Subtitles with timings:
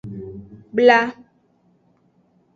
[0.77, 0.99] Bla.